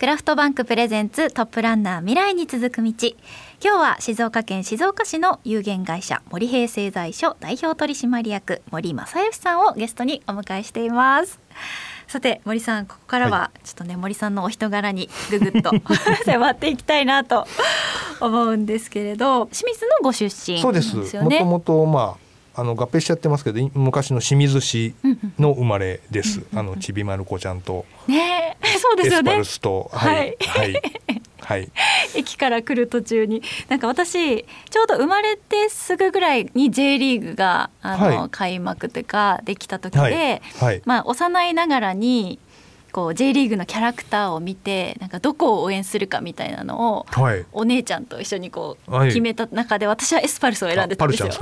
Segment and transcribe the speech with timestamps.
[0.00, 2.90] クラフトバンクプレゼンツトップランナー未来に続く道。
[2.90, 2.94] 今
[3.60, 11.38] 日は静岡県静岡市の有限会社森平製材所代表取締役森正義さんをゲストにお迎えしています。
[12.08, 15.70] さて森さんここからはちょっとね、森さんのお人柄にぐぐっと
[16.24, 17.46] 迫っていきたいなと
[18.22, 20.96] 思うんですけれど清水のご出身、ね、そうです。
[20.96, 22.16] もともとま
[22.54, 24.94] ああの合併しちゃってますけど昔の清水市
[25.38, 27.84] の生まれです、あのちびまる子ちゃんと。
[28.08, 28.39] ね
[28.90, 29.32] そうですよね。
[29.32, 29.90] エスパルスと。
[29.92, 30.36] はい。
[30.40, 30.82] はい、
[31.40, 31.70] はい、
[32.14, 33.42] 駅から来る途中に。
[33.68, 40.40] なんか私ちょうど生まれてすぐぐらいに J リーグがあの、はい、開幕というかできた時で、はい。
[40.60, 42.38] はい、まあ幼いながらに
[42.90, 51.28] こう J リーグのキャラクターを見てなんかどこを応援するかみたいなのを、はい、お姉ちゃんと一緒にこう決めた中で私はエスパルスを選んでたんですよ。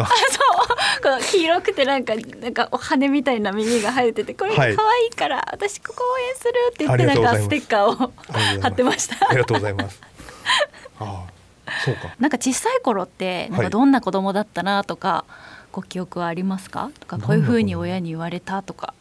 [1.03, 4.75] この黄色くてなんかなんかお羽みたいな耳が生えててこれ可愛
[5.07, 8.13] いから、私ここ応援するって言ってなんかステッカーを
[8.61, 9.29] 貼ってました。
[9.29, 10.01] ありがとうございます。
[11.01, 11.25] あ
[11.67, 12.15] あそうか。
[12.19, 15.25] なんか小さい頃ってなんかどんな子供だったなとか、
[15.73, 16.91] ご記憶はありますか？
[17.01, 18.95] とかこういうふうに親に言われたとか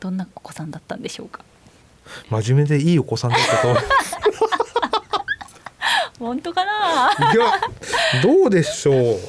[0.00, 1.40] どんなお子さんだったんでしょうか？
[2.30, 4.16] 真面目でいいお子さんだったと思います。
[6.18, 7.10] 本当かな？
[7.34, 7.60] いや
[8.22, 9.20] どうでしょう。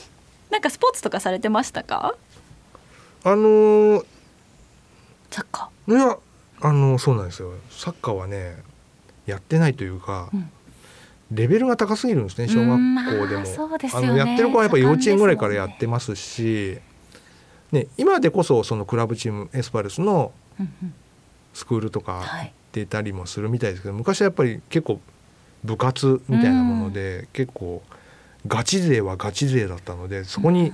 [0.53, 2.15] なんかスポーツとかされてましたか？
[3.25, 4.05] あのー、
[5.31, 5.91] サッカー。
[5.91, 6.17] いや
[6.61, 7.51] あのそうなんですよ。
[7.69, 8.55] サッカーはね
[9.25, 10.29] やってないというか。
[10.33, 10.49] うん
[11.31, 13.43] レベルが高すぎるんですね小学校でも、
[13.95, 16.77] あのやってる子はやっぱ幼稚園ぐらいからやってますし、
[17.71, 20.31] ね、今でこそそのクラブチームエスパルスの
[21.55, 24.99] スクールとかってたりもするみたいですけど昔はやっぱり結構
[25.63, 27.81] 部活みたいなもので、結構
[28.47, 30.73] ガチ勢はガチ勢だったのでそこに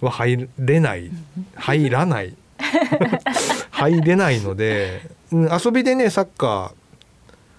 [0.00, 1.10] は入れない
[1.54, 2.34] 入らない。
[3.70, 6.72] 入れないので遊びでねサッカー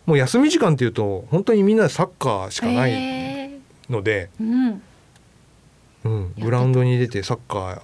[0.05, 3.51] もう休み時間っていうと本当にみんなサッカーしかない
[3.89, 4.81] ので、うん、
[6.03, 7.81] うん、グラウンドに出てサッカ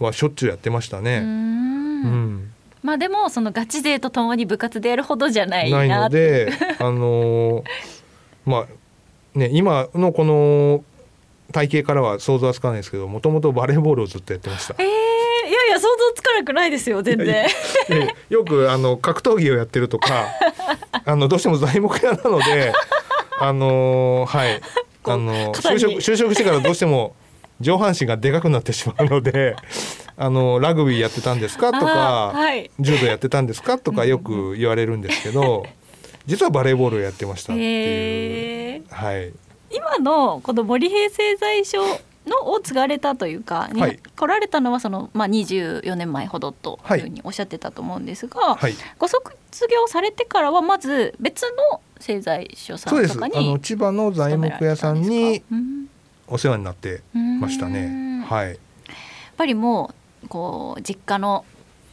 [0.00, 1.18] ーはしょっちゅうやってましたね。
[1.18, 2.52] うん。
[2.82, 7.64] まあでもそのガチ勢とともに部活でやるほどじゃないないのであのー、
[8.44, 8.66] ま
[9.34, 10.84] あね今のこの
[11.54, 14.74] 体型からは想像はつかないですけどもともとバレーボールをずっとやってました。
[14.76, 14.90] えー、い
[15.52, 17.46] やいや想像つかなくないですよ全然。
[18.28, 20.26] よくあの格闘技をやってるとか
[21.06, 22.72] あのどうしても材木屋なので
[23.38, 24.60] あのー、はい
[25.04, 27.14] あの就職就職してからどうしても
[27.60, 29.54] 上半身がでかくなってしまうので
[30.16, 35.64] あのラグビーやってたんですかとか、はい、柔道やってたんですかとかよく言われるんですけど
[36.26, 38.84] 実はバレーボールをやってましたっていう。
[38.90, 39.32] はい、
[39.74, 41.78] 今のこの森平製材所
[42.26, 49.22] のを継がれたというか、はい、来られたのはその、まあ、24年前ほどというふうにおっしゃってたと思うんですが、はい、ご卒
[49.70, 51.42] 業されてからはまず別
[51.72, 55.42] の製材所さんとかにあの千葉の材木屋さんに
[56.26, 58.24] お世話になってましたね。
[58.26, 58.56] はい、やっ
[59.36, 61.44] ぱりもうこう実家の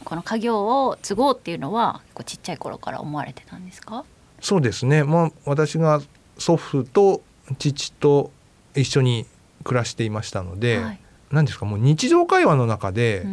[0.04, 4.04] この家業を継ごうっていうのはこうちっちゃい頃から思われてたんですか？
[4.40, 6.00] そうですね、まあ、私が
[6.38, 7.22] 祖父と
[7.56, 8.30] 父と
[8.74, 9.26] 一緒に
[9.64, 13.24] 暮らしていましたので、はい、何ですかもう日常会話の中で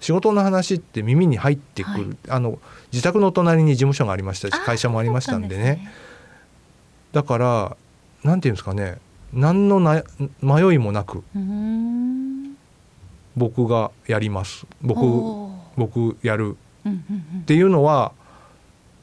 [0.00, 2.58] 仕事の話って耳に入ってくる、はい、あの
[2.92, 5.92] 自宅の隣に事務所がありましたし会社もありましたんでね、ね、
[7.12, 7.76] だから
[8.22, 8.98] 何て言うんですかね
[9.32, 10.02] 何のな
[10.40, 11.22] 迷いもなく
[13.38, 14.66] 僕がやります。
[14.82, 15.00] 僕
[15.76, 16.56] 僕やる。
[16.86, 18.12] っていうのは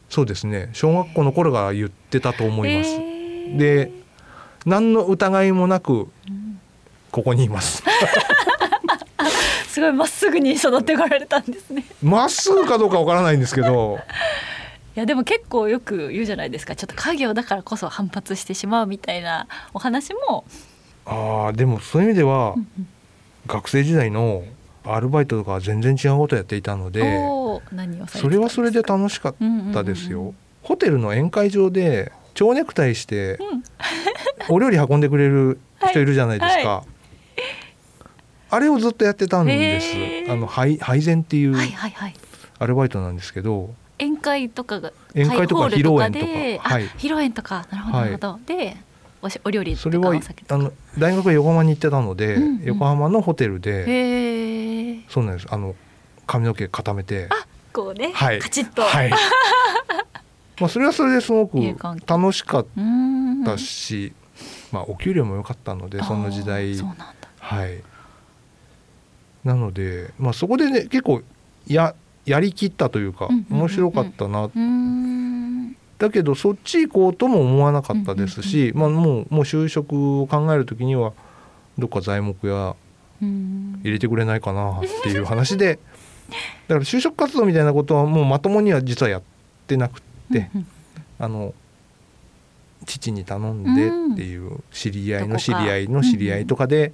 [0.10, 2.90] そうですね小学校の頃から言ってたと思います。
[2.90, 3.15] えー、
[3.58, 3.92] で
[4.66, 6.10] 何の疑いもなく
[7.12, 7.84] ここにいます。
[9.68, 11.86] すごいまっすぐに育ってこられたんですね。
[12.02, 14.00] まっすぐかどうかわからないんですけど。
[14.96, 20.46] いやでも結構よく言うじゃないですかちょっと家業だからこそ反発してしまうみたいなお話も
[21.06, 22.56] ああでもそういう意味では
[23.46, 24.44] 学生時代の
[24.86, 27.02] アルバイトとかは全然違うことやっていたので
[28.08, 29.36] それはそれで楽しかっ
[29.74, 30.34] たですよ。
[30.64, 33.40] ホテルの宴会場で蝶ネクタイして、
[34.50, 35.60] お料理運んでくれる
[35.90, 36.58] 人いるじゃないですか。
[36.58, 36.68] はい。
[36.68, 36.86] はい、
[38.52, 39.96] あれをずっとやってたんです。
[40.30, 41.56] あの配配膳っていう
[42.60, 43.74] アルバイトなんですけど。
[43.98, 46.26] 宴会とかが宴会とか披露宴と
[46.62, 47.66] か、はい、披露宴とか。
[47.72, 48.40] なるほど、なるほど。
[48.46, 48.78] で
[49.22, 55.48] おお料理それはあの大学は横浜に行ってたので、うんうん、横浜のホテルでそうなんです。
[55.50, 55.74] あの
[56.28, 57.30] 髪の毛固めて。
[57.32, 59.12] あこうね、はい、カチッと、はい
[60.60, 61.58] まあ、それはそれですごく
[62.06, 62.66] 楽しかっ
[63.46, 64.14] たし、
[64.72, 66.76] まあ、お給料も良かったのでその時代。
[67.40, 67.84] はい。
[69.44, 71.22] なので、まあ、そこでね結構
[71.68, 74.50] ややりきったというか面白かったな。
[75.98, 81.14] だけどそっち行こうとも思わなかったですし、まあ、もうもう就職を考える時には
[81.78, 82.76] どっか材木屋
[83.22, 85.80] 入れてくれないかなっていう話で。
[86.68, 89.24] だから就職活動みたいなことはもうまともには実はやっ
[89.68, 90.50] てなくって
[91.20, 91.54] あの
[92.86, 96.94] 父に頼んでっていう知り合いの知り合いの知り合いとかで、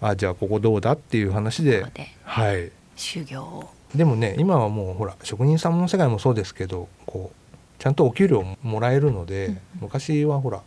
[0.00, 1.84] あじゃあここどうだっていう話で
[2.24, 2.70] はい。
[2.96, 10.60] 修行でもね今はもうほら職人さんの世界もそうですけどこうちゃんとお給料もらえるので、昔はほら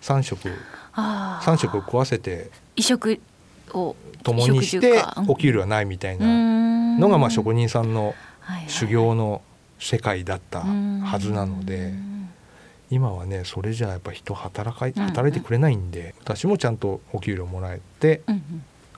[0.00, 0.50] 3食
[0.92, 3.20] 3食食わせて移植
[3.72, 8.14] を共にしてお給料はないみたいなのがまあ職人さんの
[8.66, 9.40] 修行の
[9.82, 11.92] 世界だったはずなので
[12.88, 18.22] 今はねそれじゃやっぱ人働か働いてくれないんで私もちゃんとお給料もらえて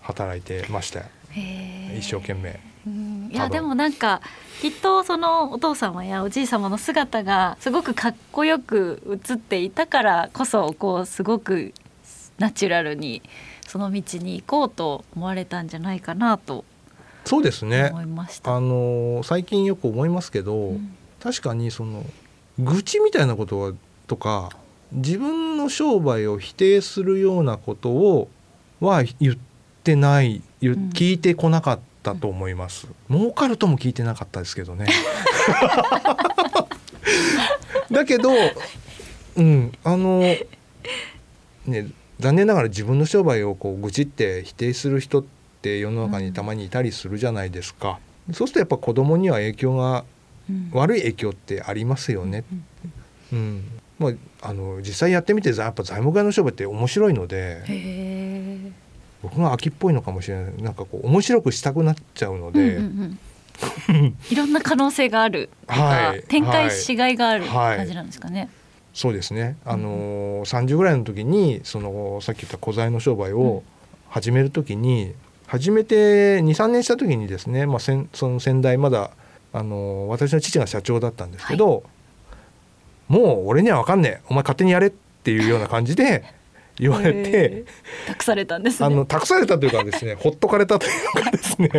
[0.03, 1.07] 働いてましたよ。
[1.97, 2.61] 一生懸命。
[3.33, 4.21] いやでもなんか
[4.61, 11.73] きっとそのお父様やおじい様の姿がすごくかっこよく映っていたからこそこうすごく
[12.39, 13.23] ナチュラルに
[13.67, 16.67] その道に行こうと思われたんじゃないかなと
[17.25, 17.93] そうですね。
[18.45, 22.05] あの最近よく思いますけど、うん、確かにその
[22.59, 23.73] 愚痴みたいなことは
[24.07, 24.51] とか
[24.93, 28.29] 自分の商売を否定するようなことを
[28.81, 29.37] は言っ
[29.83, 34.87] てない聞いてこなかったと思います、うん、儲かるとも聞いてなかったですけどね。
[37.91, 38.31] だけど
[39.37, 40.21] うんあの
[41.67, 41.89] ね
[42.21, 45.25] 残念ながら自分の商売をこう愚痴って否定する人
[45.65, 50.05] って世の中にたまにいたりするじゃないですか、うん、そうするとやっぱ子供には影響が、
[50.51, 52.45] うん、悪い影響ってありますよね、
[53.33, 53.65] うん、うん、
[53.99, 54.11] ま
[54.43, 57.63] あ、あの実際やってみてやっぱ材木屋の商売って面白いので
[59.23, 60.63] 僕が秋っぽいのかもしれない。
[60.63, 62.77] なんかこう面白くしたくなっちゃうので。
[62.77, 63.19] うんうん
[63.89, 65.49] うん、 いろんな可能性がある。
[65.67, 68.33] はい、展開しがいがある感じなんですかね。
[68.33, 68.55] はいはい
[68.93, 73.65] そうですね、あのー、30ぐらいの時にそのさっき言った古材の商売を
[74.09, 75.15] 始める時に、
[75.45, 77.93] うん、初めて23年した時にですね、まあ、そ
[78.29, 79.11] の先代まだ、
[79.53, 81.85] あのー、私の父が社長だったんですけど、
[83.09, 86.25] はい、もう俺には分かんねえお前勝手にやれっていうような感じで
[86.77, 87.65] 言われて、
[88.09, 91.71] 託されたんです、ね、あの託されたというかですね ほっとかれたというかですね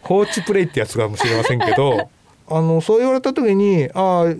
[0.00, 2.08] 放置プレイってやつかもしれませんけど
[2.48, 4.34] あのそう言われた時にああ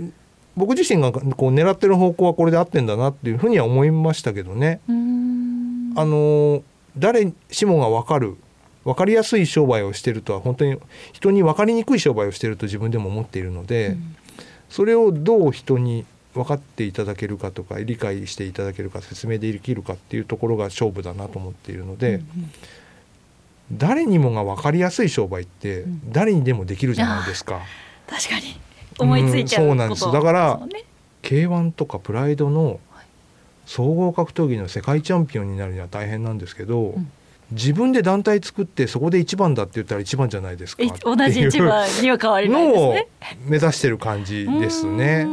[0.57, 4.81] 僕自身がこう狙ってる方向はこれで合ってんだなっていうふうには思いましたけどね。
[5.97, 6.63] あの
[6.99, 8.37] 誰しもが分かる
[8.85, 10.79] 分かりやすい商売をしてるとは本当に
[11.13, 14.17] 人に分かりにくい商売をしてると自分でも思っているので、うん、
[14.69, 22.25] それをどう人に分かっていただけるかとか理解していただけるか説明できるかっていうところが勝負だなと思っているので、うんうん、
[23.73, 27.57] 誰にもが分かりやすい商売って誰にでもできるじゃないですか。
[27.57, 28.59] うん、確かに
[28.99, 30.13] 思いついちゃう、うん、そうなんです。
[30.13, 30.85] だから、ね、
[31.23, 32.81] K1 とかプライドの
[33.67, 37.11] 総合格闘技の世界チャンピオンになるには大変なんですけど、うん、
[37.53, 43.09] 自分で団体作ってそこで一番だって言ったら一番じゃないですか同じ一番には変わりないですね。
[43.45, 45.27] 目指してる感じですね。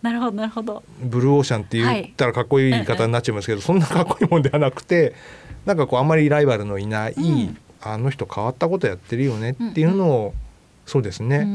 [0.00, 0.82] なるほどなるほど。
[1.00, 5.14] ブルーオーシャンって言ったらかっこいい言い方になっちゃいますけど、はい、そんなかっこいいもんではなくて
[5.64, 10.34] なんかこうあんまりライバルのいない、うん、あの人変わったことやってるよねっていうのを
[10.86, 11.46] そうですね。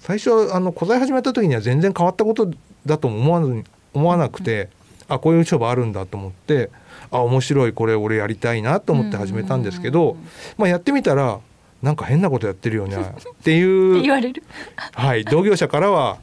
[0.00, 2.50] 最初あの古材始めた時には全然変わったこと
[2.86, 4.70] だと思わず思わなくて、
[5.10, 6.70] あこういう勝負あるんだと思って
[7.10, 10.16] あ面白いこれ俺やりたいなと思って始めたんですけど、
[10.56, 11.40] まあ、やってみたら
[11.82, 14.42] なんか変なことやってるよね っていう言われる。
[14.94, 16.18] はい同業者からは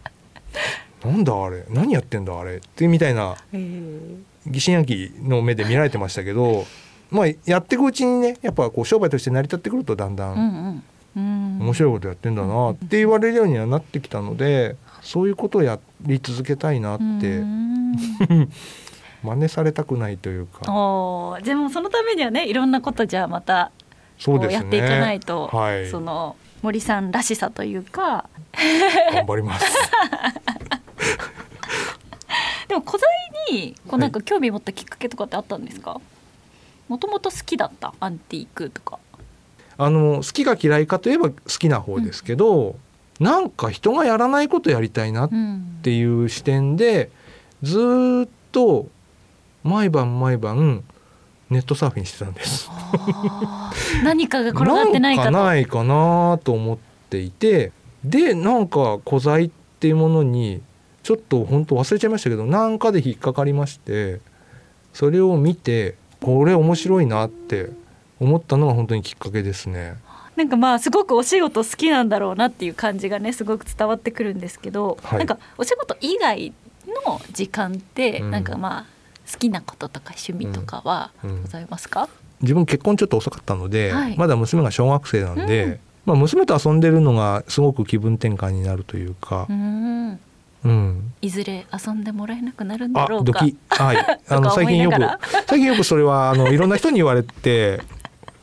[1.03, 6.65] 「なんだあれ何やってんだあれ」ってみたいな疑心暗鬼の目で見られてましたけど、
[7.11, 10.33] まあ、やっていくうちにねやっぱこう商売として成り立ってくるとだんだん。
[10.33, 10.83] うん。
[11.17, 11.59] うん。
[11.59, 14.75] 面白いことやってんだなって言われるようにはなってきたので
[15.07, 17.41] そういうことをやり続けたいなって
[19.23, 20.69] 真似されたくないというか。
[20.69, 23.71] おでもそのためにはねいろんなことじゃあまた
[24.19, 28.27] そうです、ね、やっていかないと、はい、その森さんらしさというか。
[29.13, 29.65] 頑張ります。
[32.67, 33.09] でも古材
[33.55, 36.01] にこうなんか興味持ったきっかけとかってあったんですか？
[36.89, 38.99] もともと好きだったアンティークとか。
[39.77, 42.75] あの好きか嫌いかといえば好きな方ですけど、うん、
[43.19, 45.31] なんか人がやらないことやりたいなっ
[45.81, 47.09] ていう視点で、
[47.63, 48.87] ずっと
[49.63, 50.83] 毎晩毎晩
[51.49, 52.69] ネットサーフィンしてたんです。
[54.03, 56.77] 何かが転がってないかないかなと思っ
[57.09, 57.71] ていて
[58.03, 60.61] でなんか古材っていうものに
[61.03, 64.19] ちょっと本当忘れちゃいましたけどなんかで引っかかりまして
[64.93, 67.69] それを見てこれ面白いなって
[68.19, 69.95] 思ったのが本当にきっかけですね。
[70.37, 76.53] なんかまあすごくお仕事好きなんだろうなっていう感じがねすごく伝わってくるんですけど、はい、なんかお仕事以外
[77.05, 78.85] の時間って、なんかまあ
[79.29, 82.11] 好きなこととか趣味とかはございますか、うんうん、
[82.43, 89.47] 自分結婚ちょっと遅かったので、はい、まだ娘が小学生なんで、うん、まあ、娘と遊んでるのがすごく気分転換になるというか。
[89.49, 90.19] うん。
[90.63, 93.45] うん、いずれ遊んでもらえなくなるんだろうか。
[93.69, 94.97] はい、あの最近よく
[95.45, 97.79] 最近よくそれはあのいろんな人に言われて、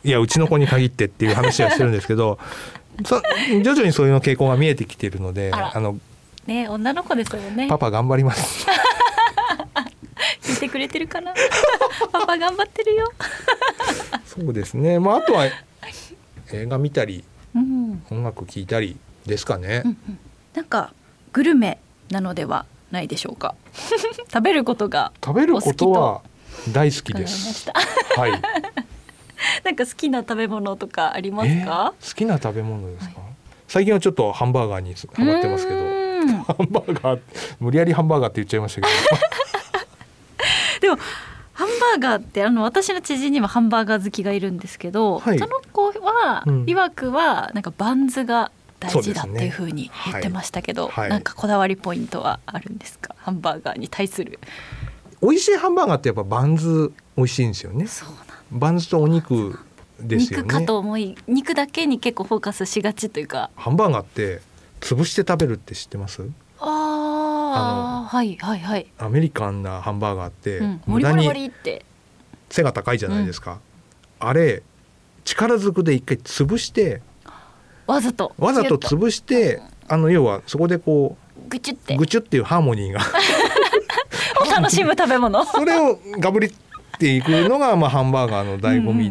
[0.04, 2.38] いやうちの子に限ってっていう話はしてるんですけど、
[3.04, 3.22] そ
[3.62, 5.98] 徐々にそういうの傾向が見えてきているので、あの
[6.46, 7.68] ね女の子ですよね。
[7.68, 8.66] パパ頑張ります。
[10.42, 11.32] 聞いてくれてるかな？
[12.12, 13.10] パパ頑張ってるよ。
[14.26, 14.98] そうですね。
[14.98, 15.46] まああとは
[16.52, 18.96] 映画見たり、うん、音楽聴いたり
[19.26, 19.82] ですかね。
[19.84, 20.18] うんうん、
[20.54, 20.92] なんか
[21.32, 21.78] グルメ
[22.10, 23.54] なのではないでしょうか？
[24.32, 26.20] 食べることが食べることは
[26.72, 27.68] 大好きです
[28.16, 28.32] はい
[29.64, 33.30] なんか好きな食べ物とかありますか、えー、好きな食べ物ですか、はい、
[33.68, 35.94] 最近はちょっとハンバーガーにハマってますけど。
[36.24, 37.20] ハンバーガー
[37.60, 38.92] 無理やりハンバーガーって言っちゃいましたけど。
[40.80, 40.98] でも
[41.52, 53.14] ハンバーガーってあの私の知人にはハンバーガー好きがいるんですけど、はい、その子は、うん、曰くはなんかバンズが大事だっていうふうに言ってましたけど、ねはい、なんかこだわりポイントはあるんですか？
[53.18, 54.38] ハンバーガーに対する。
[55.22, 57.86] 美味しいハンバーガーってやっぱバンズ美味しいんですよね
[58.54, 59.58] バンズとお肉
[60.00, 60.44] ですよね。
[60.44, 63.50] 肉かと思い肉だけに結構フォーカスしがちというか。
[63.56, 64.40] ハンバーガーって
[64.80, 66.22] 潰して食べるって知ってます？
[66.60, 68.86] ああはいはいはい。
[68.98, 71.52] アメリカンなハンバーガーって、うん、無駄に
[72.48, 73.58] 背が高いじゃないですか、
[74.20, 74.62] うん、あれ
[75.24, 77.02] 力ずくで一回潰して
[77.86, 78.32] わざと。
[78.38, 81.96] わざと潰してあの要はそこでこうぐちゅって。
[81.96, 83.00] ぐちゅっていうハーモニーが。
[84.40, 85.44] を楽しむ食べ物。
[85.46, 86.54] それをガブリ
[86.94, 89.10] っていくのがまあハンバーガーの醍醐味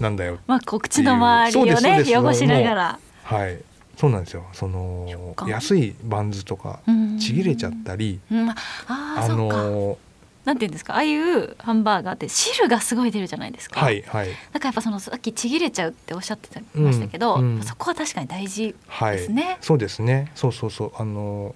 [0.00, 2.98] なんだよまあ口の周りをね汚しながら。
[3.24, 3.58] はい。
[3.96, 4.46] そうなんですよ。
[4.54, 6.80] その安いバンズとか
[7.20, 8.56] ちぎれちゃったり、うん、あ
[8.88, 9.98] あの
[10.46, 10.94] なんていうんですか？
[10.94, 13.78] ああいうハンバーガーって汁がすごい出るじゃないですか。
[13.78, 14.28] はいはい。
[14.52, 19.42] だからやっぱそのさっきちぎれちゃうっておっしゃってましたけど、そこは確かに大事ですね。
[19.44, 20.32] はい、そうですね。
[20.34, 20.92] そうそうそう。
[20.96, 21.54] あの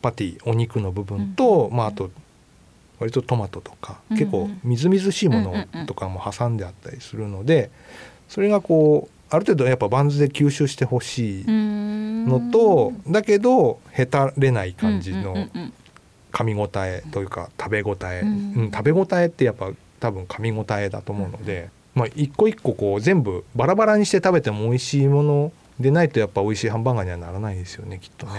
[0.00, 2.10] パティお肉の部分と、うん、まああと
[2.98, 7.70] 割とトマトとか、うんうん、結構みずみずしいものとかも挟んであったりするので、
[8.28, 15.48] それがこうある程度やっぱバンズで吸収してほしいのと、だけどへたれない感じの。
[16.34, 19.70] 噛み応えというか食べ応え、うん、食べ応えってやっぱ
[20.00, 28.32] 多分噛み応えだと思うので、まあ、一個一個こう全部バラバラにして食べても美味しいものでないとやっぱ美味しいハンバーガーにはならないですよねきっとね。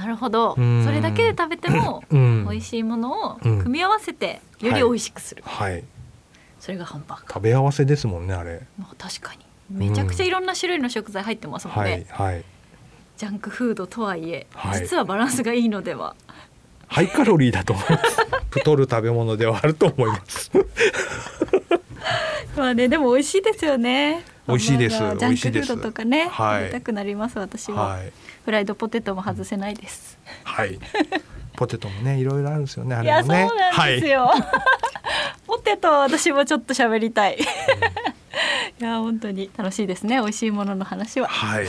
[0.00, 5.84] なるほど、それだけで食べても美味しいものを組み合わせてより美味しくする、はい、はい、
[6.58, 9.40] それがハンバーガー食べ合わせですもんねあれ、まあ、確かに。
[9.70, 12.44] めちゃくちゃいろんな種類の食材入ってますもんね、はい、はい、
[13.18, 16.16] ジャンクフードとはいえ、はい、実はバランスがいいのでは。
[16.86, 18.16] ハイカロリーだと思います。
[18.48, 20.50] 太る食べ物ではあると思います。
[22.56, 24.98] まあねでも美味しいですよね美味しいです。
[24.98, 28.12] ジャンクフードとかね、はい、食べたくなります私は、はい、
[28.44, 30.18] フライドポテトも外せないです。
[30.44, 30.78] はい。
[31.56, 33.36] ポテトもねいろいろあるんですよねあれもね。
[33.36, 34.42] いやそうなんですよ、はい、
[35.46, 41.28] ポテト私もちょっと喋りたい、うん、いや本当に楽しいですね美味しいものの話は。
[41.28, 41.66] はい